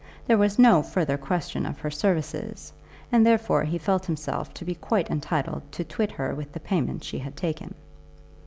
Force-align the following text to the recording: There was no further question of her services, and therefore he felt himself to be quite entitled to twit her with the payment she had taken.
There 0.25 0.39
was 0.39 0.57
no 0.57 0.81
further 0.81 1.15
question 1.15 1.63
of 1.63 1.77
her 1.77 1.91
services, 1.91 2.73
and 3.11 3.23
therefore 3.23 3.65
he 3.65 3.77
felt 3.77 4.07
himself 4.07 4.51
to 4.55 4.65
be 4.65 4.73
quite 4.73 5.11
entitled 5.11 5.61
to 5.73 5.83
twit 5.83 6.13
her 6.13 6.33
with 6.33 6.51
the 6.53 6.59
payment 6.59 7.03
she 7.03 7.19
had 7.19 7.37
taken. 7.37 7.75